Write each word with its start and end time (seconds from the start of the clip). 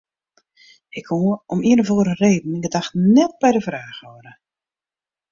Ik 0.99 1.03
koe 1.09 1.33
om 1.53 1.59
ien 1.69 1.79
of 1.83 1.89
oare 1.95 2.13
reden 2.23 2.49
myn 2.49 2.65
gedachten 2.67 3.05
net 3.17 3.31
by 3.41 3.49
de 3.53 3.63
fraach 3.67 3.99
hâlde. 4.03 4.31